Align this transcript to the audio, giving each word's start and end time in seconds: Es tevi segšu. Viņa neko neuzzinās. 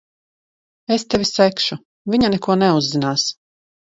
Es 0.95 1.03
tevi 1.13 1.27
segšu. 1.31 1.77
Viņa 2.15 2.31
neko 2.37 2.57
neuzzinās. 2.65 3.29